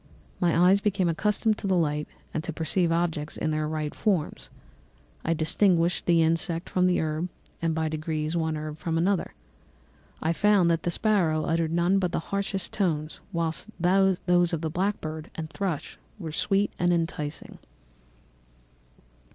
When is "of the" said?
14.53-14.71